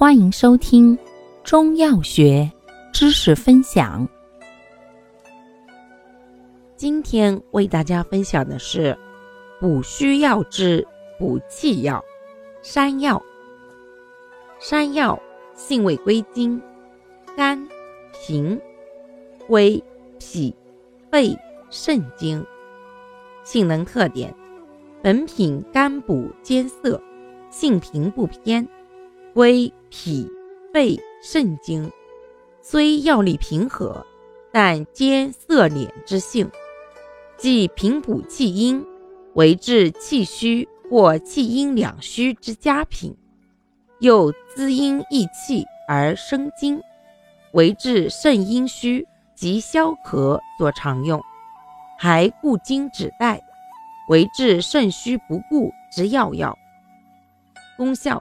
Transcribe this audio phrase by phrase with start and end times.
[0.00, 0.98] 欢迎收听
[1.44, 2.50] 中药学
[2.90, 4.08] 知识分享。
[6.74, 8.96] 今天为大家分享的是
[9.60, 12.02] 补虚药之补气药——
[12.64, 13.22] 山药。
[14.58, 15.20] 山药
[15.52, 16.58] 性味归经：
[17.36, 17.68] 肝、
[18.14, 18.58] 脾、
[19.50, 19.84] 胃
[20.18, 20.56] 脾、
[21.10, 21.36] 肺、
[21.68, 22.42] 肾经。
[23.44, 24.34] 性能特点：
[25.02, 26.98] 本品甘补兼涩，
[27.50, 28.66] 性平不偏。
[29.32, 30.28] 归脾、
[30.72, 31.90] 肺、肾经，
[32.60, 34.04] 虽药力平和，
[34.52, 36.50] 但兼涩敛之性，
[37.36, 38.84] 即平补气阴，
[39.34, 43.12] 为治气虚或气阴两虚之佳品；
[44.00, 46.82] 又滋阴益气而生津，
[47.52, 51.20] 为治肾阴虚及消渴所常用；
[52.00, 53.40] 还固精止带，
[54.08, 56.58] 为治肾虚不固之要药。
[57.76, 58.20] 功效。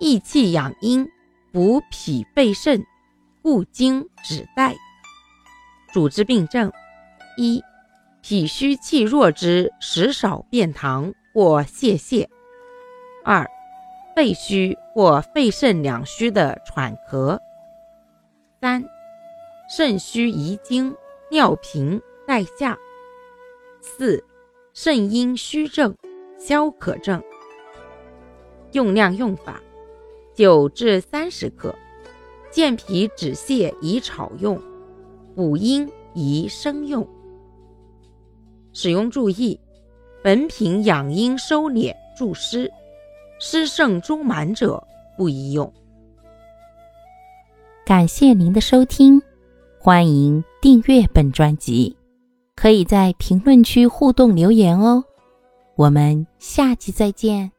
[0.00, 1.08] 益气养阴，
[1.52, 2.84] 补脾肺肾，
[3.42, 4.74] 固精止带。
[5.92, 6.72] 主治病症：
[7.36, 7.62] 一、
[8.20, 12.26] 脾虚气弱之食少便溏或泄泻；
[13.24, 13.48] 二、
[14.16, 17.38] 肺虚或肺肾两虚的喘咳；
[18.60, 18.84] 三、
[19.68, 20.94] 肾虚遗精、
[21.30, 22.76] 尿频带下；
[23.80, 24.24] 四、
[24.72, 25.94] 肾阴虚症、
[26.38, 27.22] 消渴症。
[28.72, 29.62] 用量用法。
[30.34, 31.74] 九至三十克，
[32.50, 34.60] 健脾止泻宜炒用，
[35.36, 37.06] 补阴宜生用。
[38.72, 39.58] 使用注意：
[40.22, 42.68] 本品养阴收敛助湿，
[43.38, 44.82] 湿盛中满者
[45.16, 45.72] 不宜用。
[47.86, 49.22] 感谢您的收听，
[49.78, 51.96] 欢迎订阅本专辑，
[52.56, 55.04] 可以在评论区互动留言哦。
[55.76, 57.53] 我们下期再见。